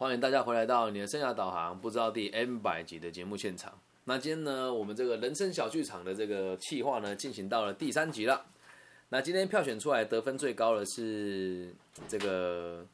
[0.00, 3.78] 欢迎大家回来到你的生涯导航不知道第 N 百集的节目现场。
[4.04, 8.46] 那今天呢，我们这个人生小剧场的这个企划呢，进行到了第三集了。
[9.10, 11.74] 那今天票选出来得分最高的是
[12.08, 12.86] 这个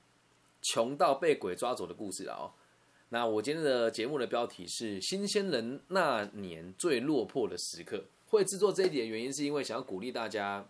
[0.62, 2.50] 穷到被鬼抓走的故事啊、哦。
[3.10, 7.98] 那我今天的节目的标题是《新鲜人那年最落魄的时刻》。
[8.30, 10.66] 会制作这一点原因，是因为想要鼓励大家。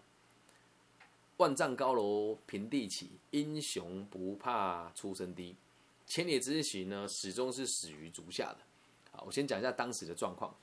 [1.39, 5.57] 万丈高楼平地起，英雄不怕出身低。
[6.07, 8.59] 千里之行呢，始终是始于足下的。
[9.10, 10.55] 好，我先讲一下当时的状况。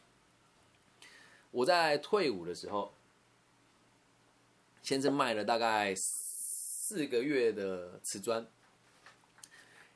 [1.52, 2.94] 我在退伍的时候，
[4.82, 8.48] 先生卖了大概四个月的瓷砖，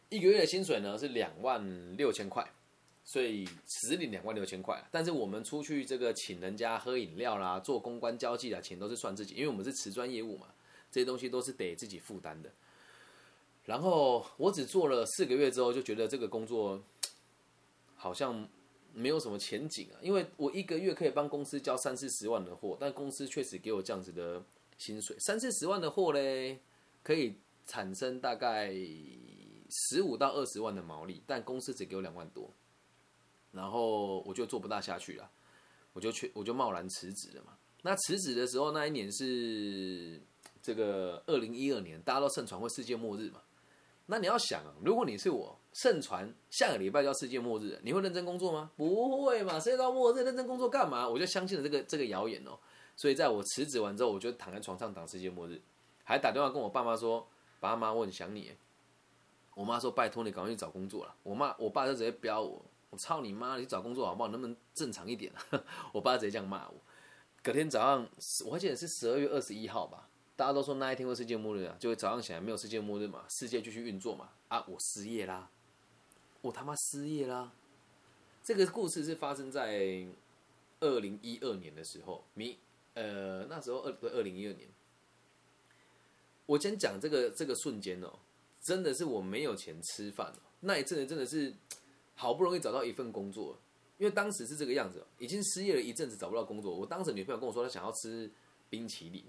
[0.10, 2.46] 一个月的薪水呢是两万六千块，
[3.04, 4.84] 所以实领两万六千块。
[4.92, 10.48] 但是我们出去这个请人家喝饮料啦，做公关交际的钱都是算自己，因为我们是瓷砖业务嘛。
[10.92, 12.50] 这些东西都是得自己负担的。
[13.68, 16.82] 然后我只做了四个月之后，就觉得这个工作
[17.98, 18.48] 好像
[18.94, 20.00] 没有什么前景啊。
[20.02, 24.42] 因为我一个月可以帮公司交三四十万的货，但公司确实给我这样子的
[24.78, 26.58] 薪水，三四十万的货嘞，
[27.04, 28.74] 可以产生大概
[29.70, 32.50] 十五到二十万的毛利，但公司只给我两万多。
[33.52, 35.30] 然后我就做不大下去了，
[35.92, 37.58] 我就去，我就贸然辞职了嘛。
[37.82, 40.22] 那辞职的时候，那一年是。
[40.60, 43.42] 这个二零一二年，大家都盛传会世界末日嘛？
[44.10, 48.72] 那你要想啊，如果你是我，盛传下个礼拜就要世界末日，你会认真工作吗？
[48.76, 49.60] 不会嘛？
[49.60, 51.08] 世界末日认真工作干嘛？
[51.08, 52.58] 我就相信了这个这个谣言哦。
[52.96, 55.62] 所以在我辞职完之后，我就躺在床上等世界末日，
[56.04, 57.28] 还打电话跟我爸妈说
[57.60, 58.52] ：“爸妈，我很想你。”
[59.54, 63.58] 我妈说：“拜托你赶快去找工作了。”我妈我爸就直接飙我：“我操你妈！
[63.58, 64.30] 你找工作好不好？
[64.30, 65.32] 能不能正常一点？”
[65.92, 66.76] 我爸直接这样骂我。
[67.44, 68.10] 隔天早上，
[68.46, 70.07] 我记得是十二月二十一号吧。
[70.38, 74.30] 大家都说那一天会世界末日啊，就会早上起来没有世界末日嘛，世界继续运作嘛。
[74.50, 75.50] 啊，我失业啦，
[76.42, 77.52] 我他妈失业啦！
[78.44, 80.08] 这个故事是发生在
[80.80, 82.60] 二零一二年的时候，你
[82.94, 84.70] 呃那时候二二零一二年，
[86.46, 88.20] 我先讲这个这个瞬间哦，
[88.62, 91.52] 真的是我没有钱吃饭哦，那一阵子真的是
[92.14, 93.58] 好不容易找到一份工作，
[93.98, 96.74] 因为当时是这个样子，已经失业了一阵子找不到工作。
[96.74, 98.32] 我当时女朋友跟我说她想要吃
[98.70, 99.26] 冰淇淋。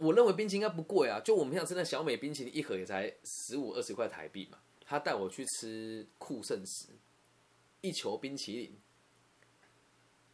[0.00, 4.58] 我认为冰淇淋应该不贵啊，就我们想吃那小美冰淇淋，一盒也才十五二十块台币嘛。
[4.82, 6.86] 他带我去吃酷盛时，
[7.82, 8.78] 一球冰淇淋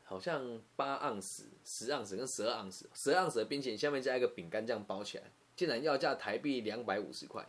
[0.05, 5.25] 好像八盎司、十盎司跟十二盎司，十二盎司的冰淇淋下面加一个饼干这样包起来，
[5.57, 7.45] 竟然要价台币两百五十块。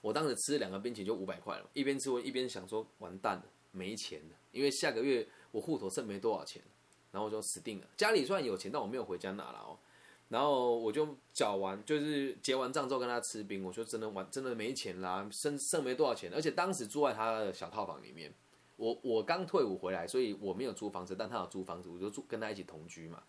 [0.00, 6.60] 我当时吃两个冰淇淋就五百块了，一边吃我一边想说完蛋了，没钱了，因为下个月我户头剩没多少钱，
[7.12, 7.86] 然后我就死定了。
[7.96, 9.78] 家里虽然有钱，但我没有回家拿了哦。
[10.32, 13.62] 然后我就缴完，就是结完账之后跟他吃冰。
[13.62, 16.32] 我说真的完，真的没钱啦，剩剩没多少钱。
[16.34, 18.32] 而且当时住在他的小套房里面，
[18.76, 23.22] 我我刚退伍回来，所以我没有租房子，但他有租房子，我就住跟他一起同居嘛。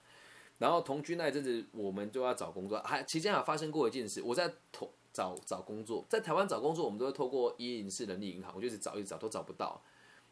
[0.60, 4.22] 然后同居那一阵子，我们就要找工作，还期间还发生过一件事。
[4.22, 9.84] 我在投找找工作，在台湾找工作，我们都会透过一零四人力银行，我就一直找一直找都找不到，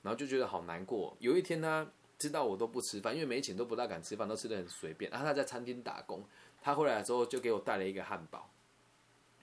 [0.04, 1.18] 然后就觉得好难过。
[1.20, 5.12] 有一天呢，知道我都不吃饭，因为没钱都不大敢吃饭，都吃的很随便。
[5.12, 6.24] 然后他在餐厅打工。
[6.62, 8.48] 他回来之后就给我带了一个汉堡，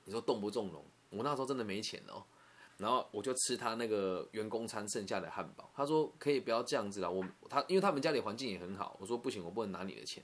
[0.04, 0.84] 你说动不动容？
[1.10, 2.22] 我那时候真的没钱哦，
[2.76, 5.68] 然后我就吃他那个员工餐剩下的汉堡。
[5.74, 8.96] 他说可以不要这样子了，我他因为他们家里环境也很好。
[9.00, 10.22] 我说不行，我不能拿你的钱，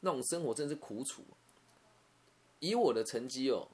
[0.00, 1.22] 那种生活真是苦楚。
[2.60, 3.68] 以我的成绩哦，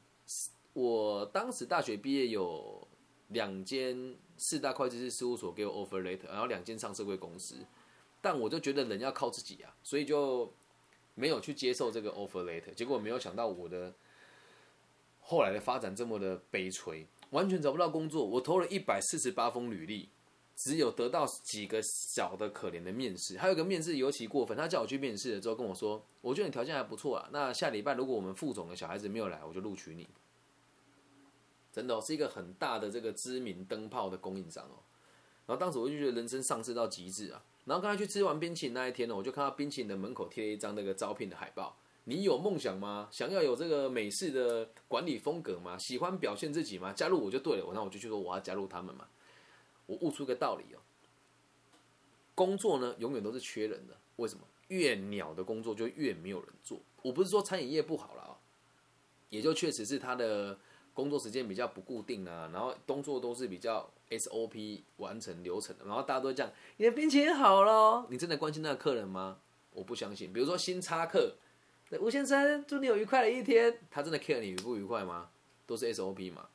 [0.73, 2.89] 我当时大学毕业有
[3.29, 7.65] 两间四大会计师事务所给我 offer later，然后两间上市贵公司，
[8.21, 10.53] 但我就觉得人要靠自己啊，所以就。
[11.15, 13.93] 没有去接受这个 offer letter，结果没有想到我的
[15.21, 18.25] 后来的发展这么的悲催，完全找不到工作。
[18.25, 20.09] 我投了一百四十八封履历，
[20.57, 23.39] 只有得到几个小的可怜的面试。
[23.39, 30.09] 还有个面试尤其过分，他叫我去面试了之后跟我说：“我觉得你条件还不错啊，那下礼拜如果我们副总的小孩子没有来，我就录取你。”
[31.73, 34.83] 真的是一个很大的这个知名灯泡的供应商哦。
[35.47, 37.45] 然后当时我就觉得人生丧失到极致啊。
[37.65, 41.77] 然后刚才去吃完冰淇淋那一天呢，我就看到冰淇淋的门口贴了一张那个招聘的海报。
[42.05, 43.09] 你有梦想吗？
[43.13, 45.77] 想要有这个美式的管理风格吗？
[45.79, 46.93] 喜欢表现自己吗？
[46.93, 47.67] 加入我就对了。
[47.67, 49.07] 我那我就去说我要加入他们嘛。
[49.87, 50.81] 我悟出个道理哦，
[52.35, 53.97] 工作呢永远都是缺人的。
[54.17, 54.43] 为什么？
[54.69, 56.81] 越鸟的工作就越没有人做。
[57.03, 58.35] 我不是说餐饮业不好了啊，
[59.29, 60.59] 也就确实是他的。
[60.95, 69.39] 工作时间比较不固定啊，然后动作都是比较 SOP 完成流程的，然后大家都讲你的病情好了，你真的关心那个客人吗？
[69.73, 70.33] 我不相信。
[70.33, 71.37] 比如说新插客，
[72.01, 75.31] 吴先生，祝你有愉快的一天，他真的 care 你愉不愉快吗？
[75.67, 76.49] 都是 SOP 嘛。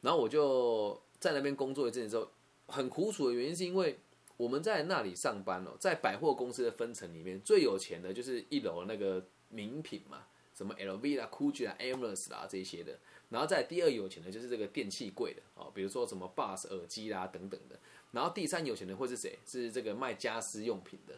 [0.00, 2.28] 然后我就在那边工作一阵子之后，
[2.68, 3.98] 很苦楚的原因是因为
[4.36, 12.98] 我们在那里上班哦，在百货公司的分层里面，最有钱的就是一楼那个名品嘛，什么 LV 啦、GUCCI 啦、Hermes 啦这些的。
[13.30, 17.78] 然后在第二有钱的就是这个电器柜的哦，比如说什么 Bose 耳机啦等等的。
[18.12, 19.38] 然后第三有钱的会是谁？
[19.44, 21.14] 是这个卖家私用品的。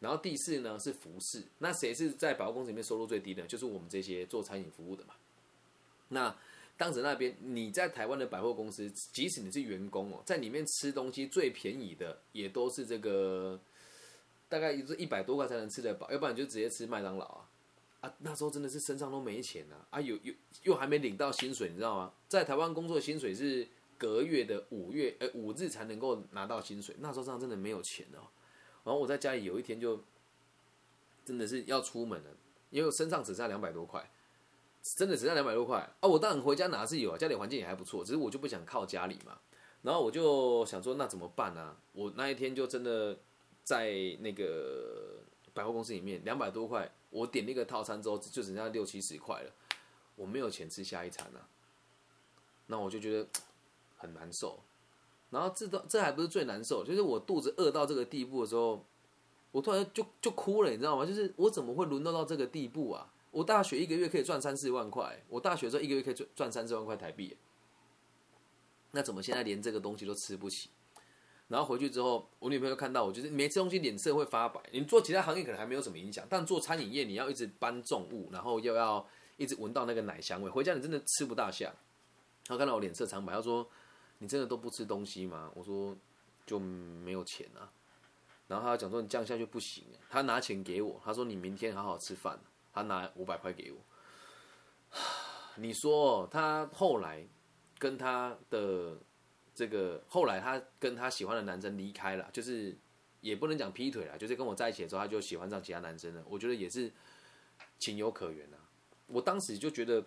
[0.00, 1.44] 然后第四呢是服饰。
[1.58, 3.46] 那谁是在百货公司里面收入最低的？
[3.46, 5.14] 就是我们这些做餐饮服务的嘛。
[6.08, 6.36] 那
[6.76, 13.60] 当时那边你在台湾的百货公司，即使你是员工哦，在里面吃东西最便宜的也都是这个，
[14.48, 17.48] 大概也是一百多块才能吃得饱，要不然你就直接吃麦当劳啊
[18.02, 18.14] 啊！
[18.18, 20.00] 那时候真的是身上都没钱啊啊！
[20.00, 20.34] 有有
[20.64, 22.12] 又还没领到薪水，你知道吗？
[22.28, 23.66] 在台湾工作薪水是
[23.96, 28.28] 隔月的五月呃五日才能够拿到薪水，那时候上真的没有钱哦。
[28.84, 30.04] 然后我在家里有一天就
[31.24, 32.30] 真的是要出门了，
[32.70, 34.10] 因为身上只剩两百多块。
[34.82, 36.08] 真的只剩两百多块啊！
[36.08, 39.38] 我当然回家拿是有啊，家里环境也还不错，只是我就不想靠家里嘛。
[39.82, 41.76] 然后我就想说，那怎么办呢？
[41.92, 43.16] 我那一天就真的
[43.62, 45.20] 在那个
[45.54, 49.50] 百货公司里面，两百多块，我点那个套餐之后，就只剩下六七十块了，
[50.16, 51.48] 我没有钱吃下一餐啊。
[52.66, 53.28] 那我就觉得
[53.96, 54.60] 很难受。
[55.30, 58.84] 然后这都这还不是最难受，就是我肚子饿到这个地步的时候，
[59.50, 61.06] 我突然就就哭了，你知道吗？
[61.06, 63.12] 就是我怎么会沦落到这个地步啊？
[63.30, 67.36] 我大学一个月可以赚三四万块，我大学的时候一个月可以赚赚三四万块台币，
[68.90, 70.68] 那怎么现在连这个东西都吃不起？
[71.52, 74.58] 然后回去之后，我女朋友看到我，就是没吃东西脸色会发白。
[74.72, 79.06] 你做其他行业可能还没有什么影响，但做餐饮业你要一直搬重物，然后又要
[79.36, 81.70] 一直闻到那个奶香味，回家你真的吃不大下。
[82.46, 83.68] 她看到我脸色苍白，她说
[84.18, 85.94] ：“你真的都不吃东西吗？”我说
[86.46, 87.70] ：“就没有钱啊。”
[88.48, 92.40] 然后她讲说：“你这样下去不行。”她拿钱给我，她说：“你明天好好吃饭。”
[92.72, 93.78] 她拿五百块给我，
[95.56, 97.22] 你说他后来
[97.78, 98.96] 跟他的
[99.54, 102.76] 这个后来他跟他喜欢的男生离开了，就是
[103.20, 106.22] 也不能讲劈腿了，就是跟我在一起的时候他就喜欢上其他男生了。
[106.28, 106.90] 我觉得也是
[107.78, 108.56] 情有可原啊。
[109.06, 110.04] 我当时就觉得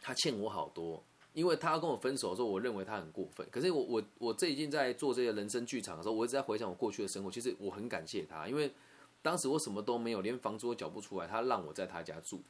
[0.00, 3.46] 他欠我好多，因为他跟我分手的时候，我认为他很过分。
[3.50, 7.30] 可是我我我最近在做这些人生剧场的时候，我一直在回想我过去的生活。
[7.30, 8.72] 其实我很感谢他，因为。
[9.20, 12.40] 当时我什么都没有，连房租都缴不出来，他让我在他家住。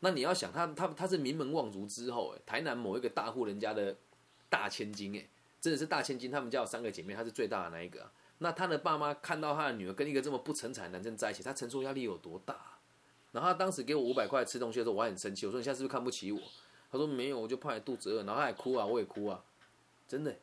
[0.00, 3.94] 那你要想，他他他是名门望族之后，哎，台南某一个大户人家的
[4.48, 5.28] 大千金，哎，
[5.68, 6.30] 真的是大千金。
[6.30, 8.10] 他们家有三个姐妹，她是最大的那一个。
[8.38, 12.56] 那她的爸妈看到她的女儿跟一个这么不成才的男生在一起，她承受压力有多大？
[13.32, 16.40] 然后她当时给我五百块吃东西的时候，我还很生气，我说你现在是不是看不起我？
[16.90, 18.24] 他说没有，我就怕你肚子饿。
[18.24, 19.42] 然后她还哭啊，我也哭啊，
[20.08, 20.34] 真的，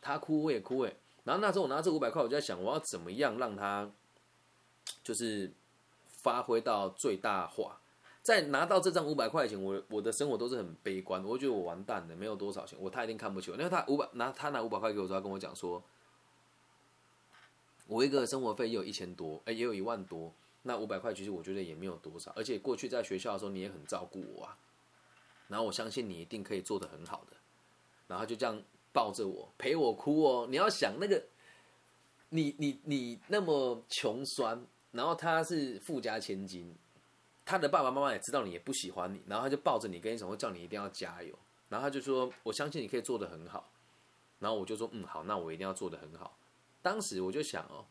[0.00, 0.94] 他哭我也哭，哎。
[1.24, 3.90] 然后那时候我拿这五百块，我就在想，我要怎么样让他。
[5.02, 5.50] 就是
[6.06, 7.80] 发挥到最大化，
[8.24, 13.56] 在拿到这张五百块钱，我我的生活都是很悲观，我觉得我完蛋了，没有多少钱，我他一定看不起我。
[13.58, 15.84] 因为他五百拿他拿五百块给我，他跟我讲说，
[17.86, 20.32] 我一个生活费也有一千多，哎，也有一万多，
[20.62, 24.56] 那五百块其实我觉得也没有多少，而且过去在学校的时候你也很照顾我啊，
[25.48, 27.36] 然后我相信你一定可以做得很好的，
[28.08, 28.58] 然后就这样
[28.90, 31.22] 抱着我陪我哭哦，你要想那个，
[32.30, 34.66] 你你你那么穷酸。
[34.92, 36.72] 然后他是富家千金，
[37.44, 41.38] 他的爸爸妈妈也知道你也不喜欢你，然后他就抱着你跟你说，叫你一定要加油。
[41.68, 43.72] 然后他就说：“我相信你可以做得很好。”
[44.38, 46.38] 然后我就说：“嗯，好，那我一定要做得很好。”
[46.82, 47.84] 当时我就想哦，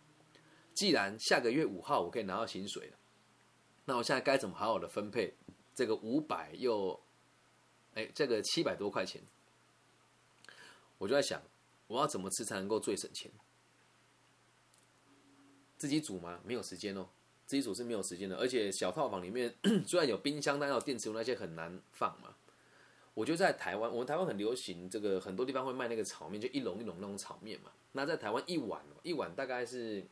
[0.73, 2.97] 既然下个月五号我可以拿到薪水了，
[3.85, 5.35] 那我现在该怎么好好的分配
[5.75, 6.99] 这个五百又
[7.95, 9.21] 哎这个七百多块钱？
[10.99, 11.41] 我就在想，
[11.87, 13.31] 我要怎么吃才能够最省钱？
[15.77, 16.39] 自己煮吗？
[16.45, 17.09] 没有时间哦，
[17.53, 18.35] 自己煮是没有时间的。
[18.35, 19.53] 而且小套房里面
[19.85, 22.29] 虽然有冰箱，但有电磁炉那些很难放嘛。
[23.13, 27.69] 我就在台湾，我们台湾很流行这个，很多地方会卖那个炒面，就一笼一笼那种炒面嘛。
[27.91, 30.03] 那在台湾一碗一碗大概是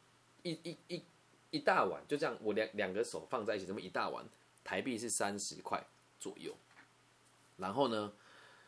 [0.43, 1.03] 一一一
[1.49, 4.23] 一大碗，就这样，我两两个手放在一起，这么一大碗，
[4.63, 5.83] 台币是三十块
[6.19, 6.55] 左右。
[7.57, 8.13] 然后呢，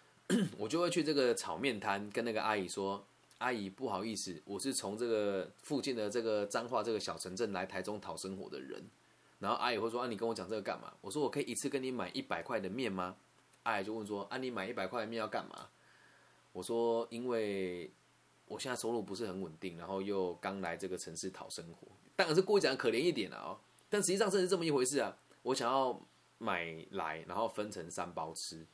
[0.58, 3.06] 我就会去这个炒面摊跟那个阿姨说。
[3.44, 8.82] 阿姨，不好意思，我是从这个附近的这个彰化这个小城镇来台中讨生活的人。
[9.40, 13.18] 然后阿姨会说：“啊，你跟我讲这个干嘛？”我说：“我可以一次跟你买一百块的面吗？”
[13.64, 15.68] 阿姨就问说：“啊，你买一百块的面要干嘛？”
[16.54, 17.92] 我说：“因为
[18.46, 21.86] 我现在收入不是很稳定，然后又刚来这个城市讨生活，
[22.16, 23.60] 当然是故意讲可怜一点了哦。
[23.90, 25.18] 但实际上真是这么一回事啊！
[25.42, 26.02] 我想要
[26.38, 28.66] 买来，然后分成三包吃。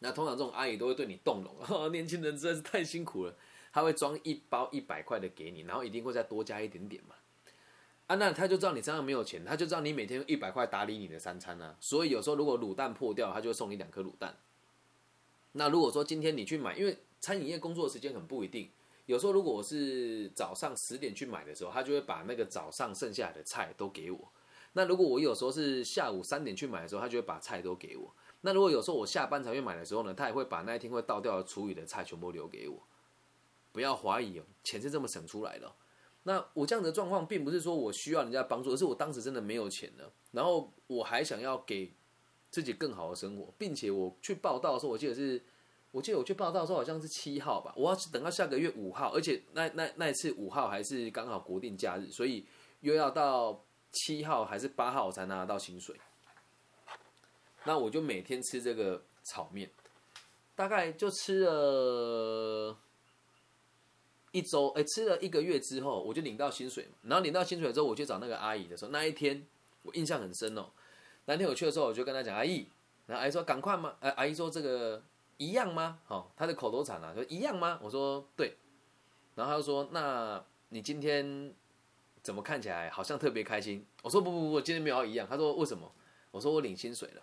[0.00, 3.34] 那通常这种阿姨都会对你动容，年轻人实在是太辛苦了。”
[3.72, 7.14] 他会装一包一百块的给你，然后一定会再多加一点点嘛。
[8.08, 11.76] 啊，那他就知道你身上没有钱，他就知道你每天用一百块打理你的三餐啊。
[11.80, 14.36] 所以有时候如果卤蛋破掉，他就会送你两颗卤蛋。
[15.52, 18.70] 那如果说今天你去买，因为餐饮业工作的时间很不一定，
[19.06, 24.32] 有时候如果我是早上十点去买的时候，他就会把那个早上剩下的菜都给我。
[24.74, 28.14] 那如果我有时候是下午三点去买的时候，他就会把菜都给我。
[28.40, 32.82] 那如果有时候我下班才去买的时候呢，他也会把那一天会倒掉的厨余的菜全部留给我。
[33.72, 35.72] 不要怀疑哦，钱是这么省出来的。
[36.24, 41.92] 那我这样的状况，并不是说我需要人家帮助，而是我当时真的没有钱了，然后我还想要给
[42.48, 45.42] 自己更好的生活，并且我去报道的时候，我记得是，
[45.90, 52.46] 我记得我去报道的时候好像是七号吧，我要等到下个月五号，而且那那那一次五号还是刚好国定假日，所以
[52.82, 55.96] 又要到七号还是八号我才拿得到薪水。
[57.64, 59.68] 那我就每天吃这个炒面，
[60.54, 62.76] 大概就吃了。
[64.32, 66.92] 一周，哎，吃了一个月之后，我就领到薪水嘛。
[67.02, 69.46] 然后领到薪水之后，我去找那个阿姨的时候，那一天
[69.82, 70.70] 我印象很深哦。
[71.26, 72.66] 那天我去的时候，我就跟她讲：“阿姨。”
[73.06, 75.02] 然后阿姨说：“赶快吗？”哎，阿姨说：“这个
[75.36, 78.56] 一样吗？”好，她的口头禅啊，说：“一样吗？”我说：“对。”
[79.36, 81.54] 然后她就说：“那你今天
[82.22, 85.92] 怎么看起来好像特别开心？”我说：“不不不，今天没有一样。”她说：“为什么？”
[86.32, 87.22] 我说：“我领薪水了。”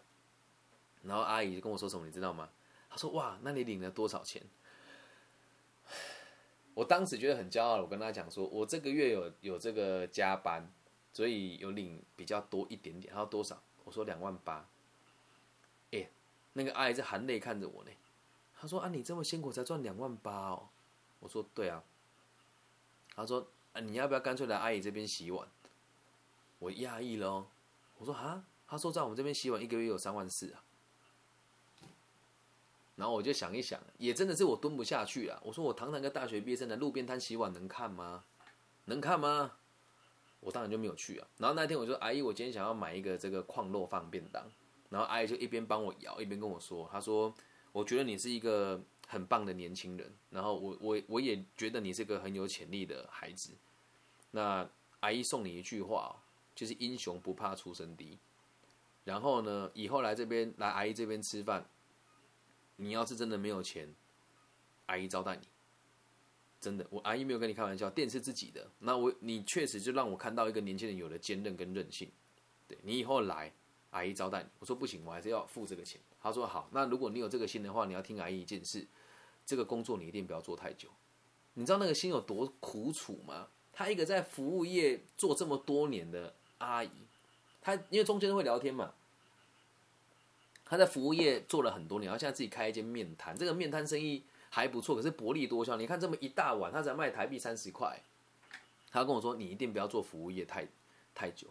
[1.04, 2.50] 然后阿姨就跟我说什么，你知道吗？
[2.90, 4.42] 她说：“哇，那你领了多少钱？”
[6.80, 10.66] 我当时觉得很骄傲，我跟他讲说，我这个月有有这个加班，
[11.12, 13.14] 所以有领比较多一点点。
[13.14, 13.62] 他说多少？
[13.84, 14.66] 我说两万八。
[15.92, 16.10] 哎，
[16.54, 17.92] 那个阿姨在含泪看着我呢。
[18.58, 20.70] 他说啊，你这么辛苦才赚两万八哦。
[21.20, 21.84] 我说对啊。
[23.14, 25.46] 他说啊，你要不要干脆来阿姨这边洗碗？
[26.60, 27.48] 我讶异了哦。
[27.98, 30.64] 我说啊，他说在我们这边洗碗一个月有三万四啊。
[33.00, 35.42] 然后我就想一想，也真的是我蹲不下去了。
[35.42, 38.26] 我说我堂堂个大学毕业生，在路边摊洗碗能看吗？
[38.86, 39.54] 能看吗？
[40.42, 41.26] 我当然就没有去啊。
[41.38, 44.44] 然后那天我说：“阿姨，我今天想要买一个这个矿肉饭便当。”
[44.92, 47.34] 然后阿姨就一边帮我摇，一边跟我说：“她说
[47.72, 53.54] 我觉得你是一个很棒的年轻人，然后我我我也觉得你是个很有潜力的孩子。
[54.32, 56.22] 那阿姨送你一句话，
[56.54, 58.20] 就是英雄不怕出身低。
[59.06, 61.66] 然后呢，以后来这边来阿姨这边吃饭。”
[62.82, 63.94] 你要是真的没有钱，
[64.86, 65.42] 阿姨招待你，
[66.62, 68.66] 真的，我阿姨没有跟你开玩笑，店是自己的。
[68.80, 72.10] 那我你确实就让我看到一个年轻人有了坚韧跟韧性。
[72.70, 73.52] 对你以后来，
[73.90, 74.50] 阿姨招待你。
[74.60, 76.00] 我说不行，我还是要付这个钱。
[76.22, 78.88] 他说好，那如果你有这个心的话，你要听阿姨一件事，
[79.46, 80.88] 这个工作你一定不要做太久。
[81.56, 83.48] 你知道那个心有多苦楚吗？
[83.74, 86.92] 她一个在服务业做这么多年的阿姨，
[87.60, 88.94] 她因为中间会聊天嘛。
[90.70, 95.76] 他在服务业做了很多年，然后现在自己开一间面摊，这个面摊生意还不错，可是薄利多销。
[95.76, 98.00] 你看这么一大碗，他才卖台币三十块。
[98.92, 100.68] 他跟我说：“你一定不要做服务业太
[101.14, 101.48] 太久。”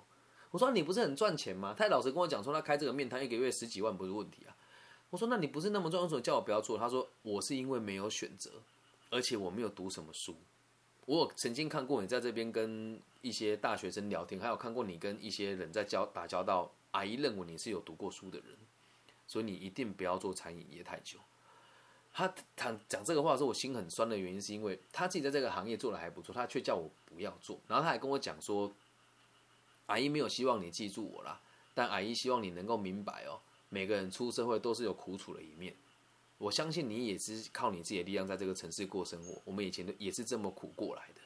[0.51, 4.57] 我说：“你不是很赚钱吗？”他老实跟我讲说：“他开这个面摊一个月十几万不是问题啊。”
[5.11, 8.51] 我说：“那你不是那么赚，为什么叫我不要做？”他说：“我是因为没有选择，
[9.11, 10.37] 而且我没有读什么书。
[11.07, 16.73] 我曾经看过你在这边跟一些大学生聊天，还有看过你跟一些人在交打交道。
[16.91, 18.57] 阿姨认为你是有读过书的人。”
[19.29, 21.21] 所以你一定不要做餐饮业太久。
[22.13, 27.61] 他讲讲这个话的时候，我心很酸的原因是因为他自己在这个行业做的还不错，他却叫我不要做。
[27.69, 28.73] 然后他还跟我讲说
[29.87, 31.41] ：“阿姨没有希望你记住我啦，
[31.75, 35.77] 但阿姨希望你能够明白哦，每个人出社会都是有苦楚的一面。
[36.39, 39.41] 我相信你也是靠你自己的力量在这个城市过生活。
[39.45, 41.21] 我们以前都也是这么苦过来的，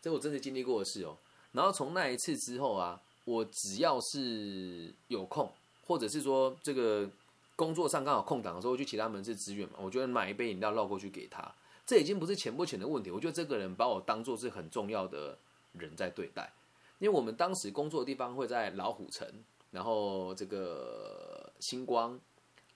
[0.00, 1.18] 这我真的经历过的事哦。
[1.52, 5.52] 然后从那一次之后啊，我只要是有空。
[5.86, 7.08] 或者是说这个
[7.54, 9.76] 工作上刚好空档的时候，去其他门市支援嘛？
[9.80, 11.54] 我觉得买一杯饮料绕过去给他，
[11.86, 13.10] 这已经不是钱不钱的问题。
[13.10, 15.38] 我觉得这个人把我当做是很重要的
[15.72, 16.52] 人在对待，
[16.98, 19.26] 因为我们当时工作的地方会在老虎城，
[19.70, 22.18] 然后这个星光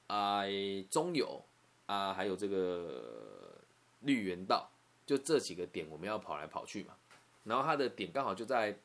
[0.07, 0.45] 啊、
[0.89, 1.43] 中友
[1.87, 3.55] 啊，还有这个
[4.01, 4.71] 绿园道，
[5.05, 6.95] 就这几个点我们要跑来跑去嘛。
[7.43, 8.79] 然后他的点刚好就在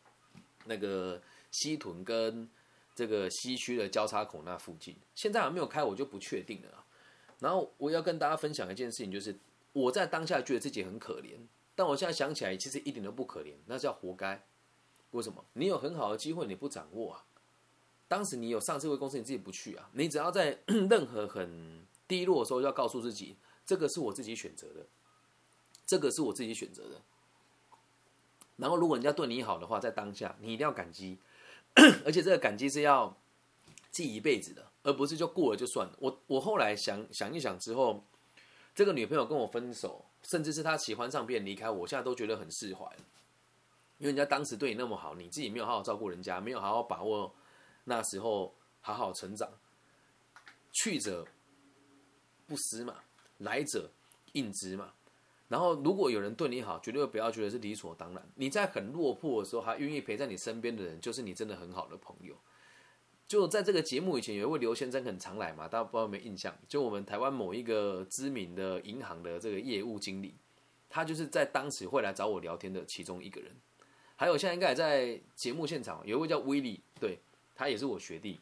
[0.66, 2.50] 那个西屯跟。
[2.96, 6.86] 这个西区的交叉口那附近，现在还没有开，我就不确定了。
[7.40, 9.38] 然后我要跟大家分享一件事情，就是
[9.74, 11.38] 我在当下觉得自己很可怜，
[11.76, 14.42] 但我现在想起来，其实一点都不可怜，那叫活该。
[15.12, 15.44] 为什么？
[15.54, 17.26] 你有很好的机会，你不掌握啊？
[18.08, 19.90] 当时你有上市会公司，你自己不去啊？
[19.92, 23.36] 你只要在任何很低落的时候，要告诉自己，
[23.66, 24.86] 这个是我自己选择的，
[25.86, 27.02] 这个是我自己选择的。
[28.56, 31.18] 然后如果人家对你好的话，在当下你一定要感激。
[32.06, 33.16] 而且这个感激是要
[33.92, 35.96] 记一辈子的，而不是就过了就算了。
[36.00, 38.04] 我我后来想想一想之后，
[38.74, 42.86] 这个女朋友跟我分手，甚至是她喜欢上别人离开我，现在都觉得很释怀。
[43.98, 47.34] 因为人家当时对你那么好，你自己没有好好照顾人家，没有好好把握
[47.86, 49.50] 那时候好好成长，
[50.74, 51.26] 去者
[52.46, 52.96] 不思嘛，
[53.38, 53.90] 来者
[54.34, 54.94] 应之嘛。
[55.48, 58.30] 然后如果有人对你好，绝对不要觉得是理所当然。
[58.36, 62.36] 你在很落魄的时候，还愿意陪在你身边的人，就是你真的很好的朋友。
[63.28, 66.56] 就在这个节目以前，有一位刘先生很常来嘛，大家不知道有没有印象？
[66.68, 70.36] 就我们台湾某一个知名的银行的这个业务经理，
[70.90, 73.52] 他就是在当时会来找我聊天的其中一个人。
[74.16, 77.20] 还有现在应该也在节目现场，有一位叫威利，对
[77.56, 78.40] 他也是我学弟。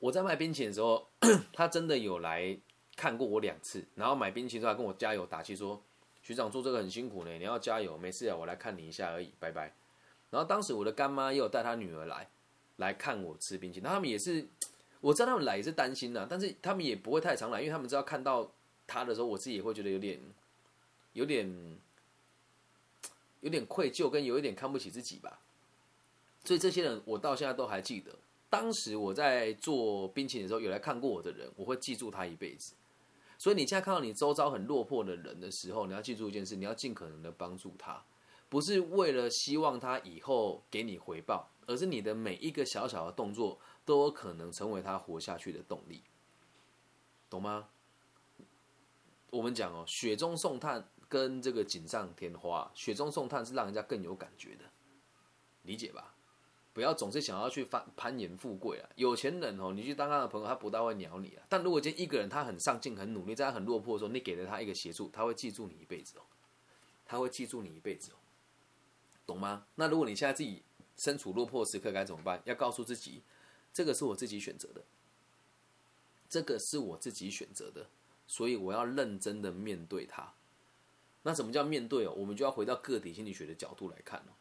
[0.00, 1.08] 我在卖冰淇淋的时候，
[1.52, 2.58] 他真的有来
[2.98, 5.80] 看过我两次，然后买冰淇淋之后跟我加油打气说
[6.20, 9.72] ：“学长做这个很辛苦呢，你要加油，没事啊，我来看你一下而已，拜拜。”
[10.30, 12.28] 然后当时我的干妈也有带她女儿来。
[12.78, 14.46] 来看我吃冰淇淋，他们也是，
[15.00, 18.48] 我知道他们来也是担心的，但是他们也不会太常来，因为他们知道看到
[18.86, 20.20] 他的时候，我自己也会觉得有点，
[21.12, 21.78] 有点，
[23.40, 25.40] 有点愧疚，跟有一点看不起自己吧。
[26.44, 28.14] 所以这些人，我到现在都还记得，
[28.48, 32.74] 当时我在做冰淇淋的时候，有来看过我的人，我会记住他一辈子。
[33.38, 38.04] 所以你现在看到你周遭很落魄的人的时候，你要记住一件事，你要尽可能的帮助他，
[38.48, 41.48] 不是为了希望他以后给你回报。
[41.68, 46.02] 而是你的每一个小小的动作都有可能成为他活下去的动力，
[47.28, 47.68] 懂吗？
[49.28, 54.64] 我们讲哦，雪中送炭跟这个锦上添花，雪中送炭是让人家更有感觉的，
[55.64, 56.14] 理解吧？
[56.78, 58.88] 不要总是想要去攀攀岩富贵啊！
[58.94, 61.42] 有钱人哦，你去当他的朋友，他不大会鸟你啊。
[61.48, 66.22] 但如果今天一个人他很上进、很努力，在他很落魄的时候，你给了他一个协助，他会记住你一辈子哦，
[67.04, 68.14] 他会记住你一辈子哦，
[69.26, 69.66] 懂吗？
[69.74, 70.62] 那如果你现在自己。
[70.96, 72.42] 身处落魄时刻该怎么办？
[72.44, 73.22] 要告诉自己，
[73.72, 74.82] 这个是我自己选择的，
[76.28, 77.86] 这个是我自己选择的，
[78.26, 80.32] 所以我要认真的面对它。
[81.22, 82.12] 那什么叫面对哦？
[82.16, 84.34] 我们就要回到个体心理学的角度来看哦。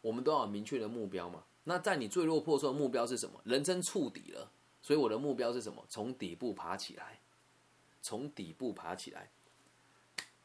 [0.00, 1.44] 我们都要有明确的目标嘛。
[1.70, 3.40] 那在你最落魄时候，目标是什么？
[3.44, 4.50] 人生触底了，
[4.82, 5.86] 所以我的目标是什么？
[5.88, 7.20] 从底部爬起来，
[8.02, 9.30] 从底部爬起来。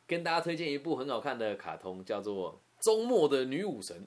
[0.05, 4.04] 跟大家推荐一部很好看的卡通，叫做《周末的女武神》。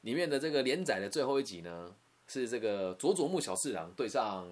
[0.00, 1.94] 里面的这个连载的最后一集呢，
[2.26, 4.44] 是这个佐佐木小次郎对上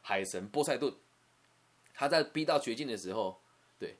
[0.00, 0.94] 海神波塞顿。
[1.92, 3.40] 他在逼到绝境的时候，
[3.80, 3.96] 对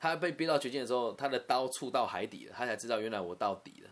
[0.00, 3.90] 他被逼到绝境的时候，他的刀触到海底了，他才知道原来我到底了。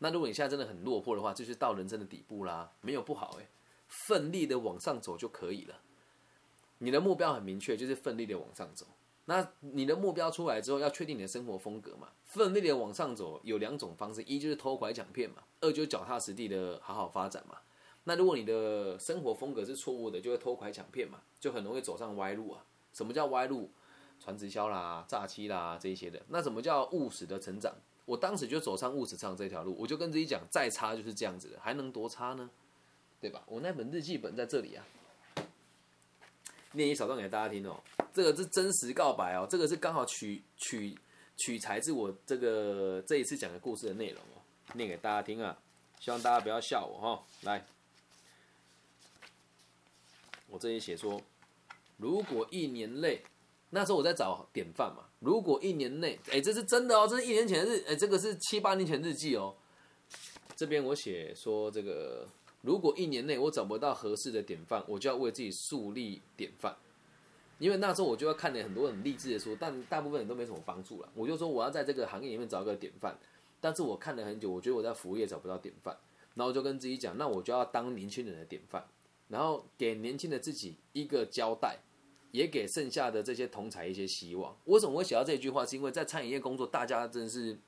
[0.00, 3.48] 那如果你现在真的很落魄的话，就是到人生的底部啦，没有不好哎，
[3.86, 5.76] 奋力的往上走就可以了。
[6.78, 8.86] 你的目标很明确，就是奋力的往上走。
[9.26, 12.08] 那你的目标出来之后，要确定你的生活风格嘛？
[12.24, 17.58] 奋力的往上走有两种方式，一就是偷拐抢骗嘛，二就是脚踏实地的好好发展嘛。
[18.04, 22.64] 那如果你的生活风格是错误的，就会偷拐抢骗嘛，就很容易走上歪路啊。
[22.92, 23.70] 什么叫歪路？
[24.18, 26.20] 传直销啦、诈欺啦这一些的。
[26.28, 27.74] 那什么叫务实的成长？
[28.10, 32.50] 我当时就走上物质上这条路，我就跟自己讲，再差就是这样子的，还能多差呢？
[33.20, 33.40] 对吧？
[33.46, 34.84] 我那本日记本在这里啊。
[36.72, 37.80] 念一小段给大家听哦，
[38.12, 40.98] 这个是真实告白哦，这个是刚好取取
[41.36, 44.42] 取材自我这个这一次讲的故事的内容哦，
[44.74, 45.56] 念给大家听啊，
[46.00, 47.22] 希望大家不要笑我哈。
[47.42, 47.64] 来，
[50.48, 51.22] 我这里写说，
[51.96, 53.22] 如果一年内，
[53.70, 59.54] 那时候我在找典范嘛，如果一年内，哎，这是真的哦，这是一年前的日，哎，这个是七八年前日记哦，
[60.56, 62.28] 这边我写说这个。
[62.62, 66.76] 如果一年内我找不到合适的典范，我就要为自己树立典范。
[67.58, 71.08] 因为那时候我就要看了很多很励志的书，但大部分人都没什么帮助了。
[71.14, 73.18] 我就说我要在这个行业里面找一个典范，
[73.62, 75.96] 但是我看了很久，我觉得我在服务业找不到典范。
[76.34, 78.84] 然后我就跟自己讲，那我就要当年轻人的典范，
[79.28, 81.78] 然后给年轻的自己一个交代，
[82.30, 84.56] 也给剩下的这些同才一些希望。
[84.64, 85.64] 为什么会写到这句话？
[85.64, 87.58] 是因为在餐饮业工作，大家真的是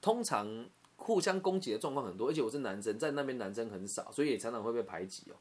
[0.00, 0.68] 通常。
[0.96, 5.34] 互相攻击的状况很多，而且我是男生，在那边男生很少，所以也常常会被排挤哦。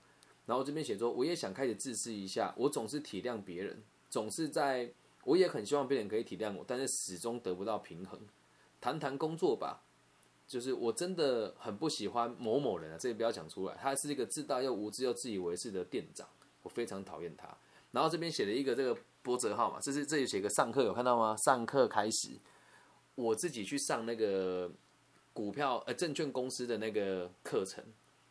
[0.48, 4.92] 然后这边写说，我也想开始自私一下，我总是体谅别人，总是在，
[5.24, 8.20] 我也很希望别人可以体谅我，但是始终得不到平衡。
[8.82, 9.84] 谈谈工作吧，
[10.48, 16.28] 就是我真的很不喜欢某某人啊，这个不要讲出来，他是一个自大又无知又自以为是的店长，
[16.64, 17.48] 我非常讨厌他。
[17.94, 21.34] 然后这边写了一个这个波折号嘛，这是这里写个上课有看到吗？
[21.46, 22.38] 上课开始，
[23.16, 24.70] 我自己去上那个。
[25.36, 27.84] 股票呃，证券公司的那个课程，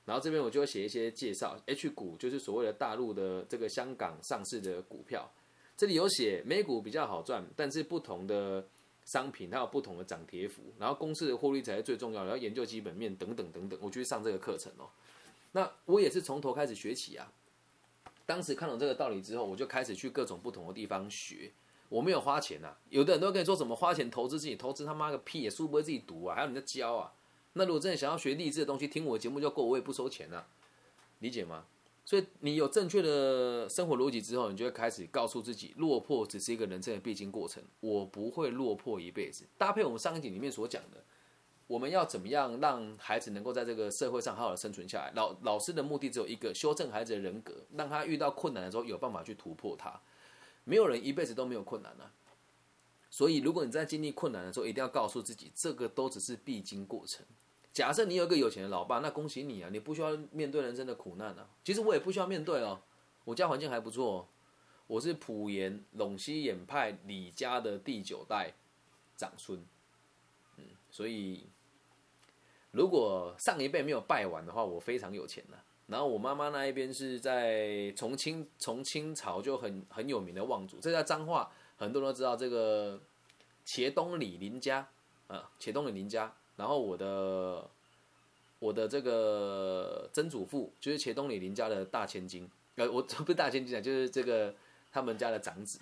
[0.05, 1.61] 然后这边我就会写一些介绍。
[1.66, 5.29] H 股就是所谓的大陆的这个香港上市的股票，
[5.77, 8.64] 这里有写美股比较好赚，但是不同的
[9.07, 13.77] 商品它有不同的涨跌幅，然后公司的获利才是最重要的，要研究基本面等等等等。
[13.83, 14.88] 我就去上这个课程哦。
[15.51, 17.33] 那我也是从头开始学起啊。
[18.27, 21.53] 当时看懂这个道理之后，我就开始去各种不同的地方学。
[21.89, 27.13] 我没有花钱呐，有的人都跟你说什么花钱投资自己，投资他妈个屁，书不会自己读啊，还要人家教啊。
[27.53, 30.47] 那如果真的想要学励志的东西，听我节目就够，我也不收钱啊，
[31.19, 31.67] 理解吗？
[32.05, 39.45] 所以你有正确的生活逻辑之后，你就会开始告诉自己，落魄只是一个人生的必经过程，我不会落魄一辈子。
[39.59, 41.05] 搭配我们上一集里面所讲的，
[41.73, 45.11] 我们要怎么样让孩子能够在这个社会上好好的生存下来？
[45.15, 49.99] 老老师的目的只有一个，修正孩子的人格，让他遇到困难的时候有办法去突破它。
[50.65, 52.13] 没有人一辈子都没有困难啊。
[53.09, 57.25] 所以如果你在经历困难的时候，一定要告诉自己，这个都只是必经过程。
[57.73, 61.49] 假设你有一个有钱的老爸，那恭喜你啊，你不需要面对人生的苦难啊。
[61.65, 62.83] 其实我也不需要面对哦，
[63.25, 64.29] 我家环境还不错，
[64.87, 68.53] 我是普盐陇西衍派李家的第九代
[69.17, 69.65] 长孙，
[70.59, 71.47] 嗯，所以
[72.73, 75.65] 如果上一辈没有拜完的话，我非常有钱了。
[75.87, 82.99] 然后我妈妈那一边是在从清从清朝就很很有名的望族，这在彰化很多人都知道这个
[83.67, 84.89] 茄东里林家
[85.27, 86.35] 啊，茄东里林家。
[86.57, 87.69] 然后我的
[88.59, 94.55] 我的这个曾祖父就是茄东里林家的大千金，呃，我不是大千金啊，就是这个
[94.91, 95.81] 他们家的长子，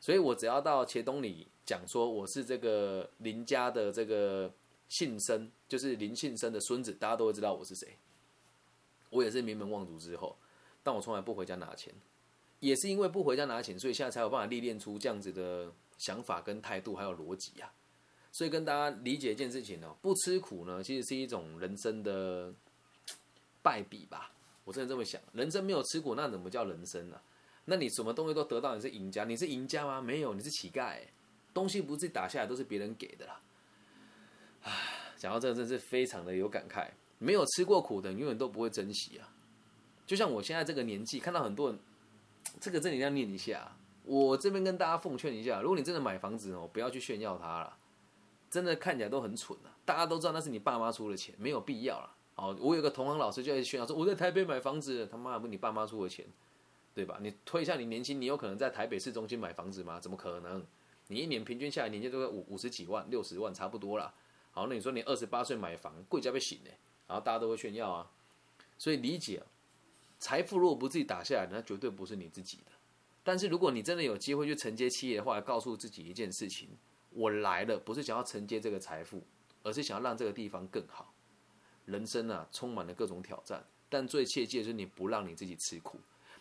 [0.00, 4.50] 所以我只要到茄东里讲说我是这个林家的这个
[4.96, 7.96] 庆生，就是林庆生的孙子，大家都会知道我是谁。
[9.10, 10.36] 我也是名门望族之后，
[10.84, 11.92] 但我从来不回家拿钱，
[12.60, 17.72] 也是因为不回家拿钱，所以现在才有办法历练出这样子的想法跟态度还有逻辑呀。
[18.30, 22.52] 所以跟大家理解一件事情哦，不吃苦呢，其实是一种人生的
[23.62, 24.32] 败笔吧。
[24.64, 27.20] 我真的这么想，人生没有吃苦，那怎么叫人生呢？
[27.64, 29.24] 那你什么东西都得到，你是赢家？
[29.24, 30.00] 你是赢家吗？
[30.00, 30.98] 没有，你是乞丐。
[31.52, 33.40] 东西不是打下来都是别人给的啦。
[34.64, 34.72] 唉，
[35.16, 36.88] 讲到这个，真是非常的有感慨。
[37.18, 39.32] 没有吃过苦的，永远都不会珍惜啊。
[40.06, 41.78] 就像我现在这个年纪，看到很多人，
[42.60, 43.76] 这个真的要念一下。
[44.04, 47.76] 我这边跟大家奉劝一下，如果你真的买房子哦，不要去炫耀它了。
[48.50, 49.74] 真的看起来都很蠢啊！
[49.84, 52.14] 大家都知道那是你爸妈出的钱，没有必要了。
[52.36, 56.24] 哦，我有个同行老师就在炫耀说，我在台北买房子，他妈不你爸妈出的钱，
[56.94, 57.18] 对吧？
[57.20, 59.98] 你推一下你年轻，你有可能在台北市中心买房子吗？
[59.98, 60.64] 怎么可能？
[61.08, 64.12] 你一年平均下来年薪都在五五十几万、六十万差不多啦。
[64.54, 66.70] 好，那你说你二十八岁买房，贵家被醒呢？
[67.08, 68.08] 然后大家都会炫耀啊。
[68.78, 69.42] 所以理解，
[70.20, 72.70] 财富如果不自己打下来，那绝对不是你自己的。
[73.24, 76.68] 但是如果你真的有机会去承接企业的话，告诉自己一件事情。
[77.10, 79.20] 我来了，不是想要承接这个财富，
[79.64, 81.12] 而是想要让这个地方更好。
[81.84, 85.98] 人生啊，充满了各种挑战，但最切记的是你不让你自己吃苦。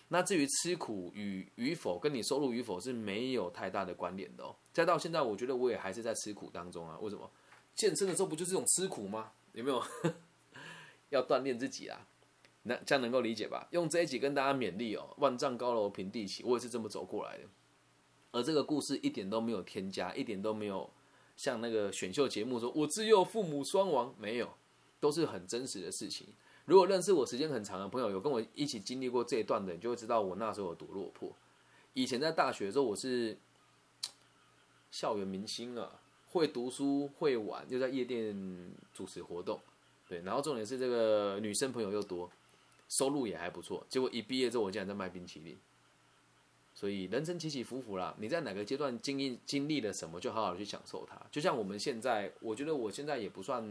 [0.07, 4.55] 那至于吃苦与与否，跟你收入与否是没有太大的关联的哦。
[4.71, 6.97] 再到现在，我觉得我也还是在吃苦当中啊。
[6.99, 7.29] 为什么？
[7.75, 9.31] 健身的时候不就是这种吃苦吗？
[9.53, 9.83] 有没有？
[11.09, 12.07] 要锻炼自己啊，
[12.63, 13.67] 那这样能够理解吧？
[13.71, 15.13] 用这一集跟大家勉励哦。
[15.17, 17.43] 万丈高楼平地起，我也是这么走过来的。
[18.31, 20.89] 而这个故事一点都没有添加，一点都没有
[21.37, 24.55] 像那个选秀节目说“我自幼父母双亡”，没有，
[24.99, 26.27] 都是很真实的事情。
[26.65, 31.35] 如果认识我时间很长的朋友，有跟我一起经历过这一段的，你就会知道我那时候有多落魄。
[31.93, 33.37] 以前在大学的时候，我是
[34.89, 36.01] 校园明星啊，
[36.33, 38.35] 会读书会玩，又在夜店
[38.91, 39.59] 主持活动，
[40.07, 42.29] 对，然后重点是这个女生朋友又多，
[42.89, 43.85] 收入也还不错。
[43.87, 45.55] 结果一毕业之后，我竟然在卖冰淇淋。
[46.75, 51.15] 所以人生起起伏伏啦，你在哪个阶段经历经历了什么，就好好去享受它。
[51.31, 53.63] 就像我们现在，我觉得我现在也不算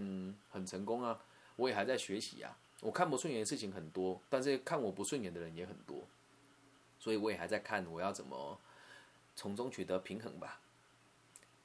[0.51, 1.21] 很成功啊，
[1.57, 2.57] 我也还在学习啊。
[2.81, 6.05] 我看不顺眼的事情很多，但是看我不顺眼的人也很多，
[7.01, 8.57] 所以我也还在看我要怎么
[9.35, 10.61] 从中取得平衡吧。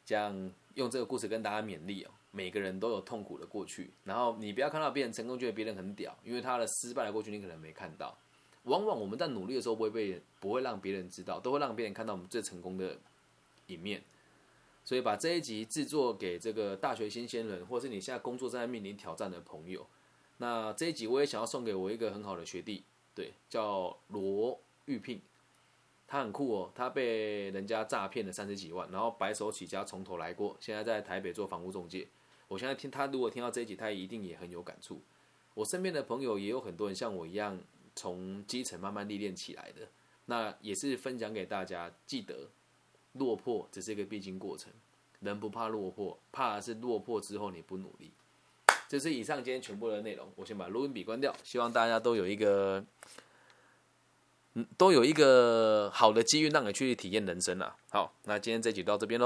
[0.08, 8.18] 这样用这个故事跟大家勉励哦，每个人都有痛苦的过去，然后你不要看到别人成功，觉得别人很屌，因为他的失败的过去你可能没看到。
[8.64, 12.98] 往往我们在努力的时候不会被不会让别人知道，都会让别人看到我们最成功的
[13.66, 14.02] 一面。
[14.86, 19.86] 所以把这一集制作给这个大学新鲜人，或是你现在工作正在面临挑战的朋友。
[20.38, 25.22] 那这一集我也想要送给我一个很好的学弟，对，叫罗玉聘，
[26.08, 32.08] 他很酷哦，他被人家诈骗了三十几万，然后白手起家从头来过，现在在台北做房屋中介。
[32.48, 35.02] 我现在听他如果听到这一集，他一定也很有感触。
[35.54, 37.60] 我身边的朋友也有很多人像我一样。
[38.00, 39.88] 从基层慢慢历练起来的，
[40.26, 41.92] 那也是分享给大家。
[42.06, 42.52] 记得，
[43.14, 44.72] 落魄只是一个必经过程，
[45.20, 48.12] 人不怕落魄，怕的是落魄之后你不努力。
[48.88, 51.36] 这是以上今天全部的内容，我先把录音笔关掉。
[51.44, 52.86] 希望大家都有一个，
[54.78, 57.76] 都有一个好的机遇让你去体验人生啊。
[57.90, 59.26] 好，那今天这集到这边喽。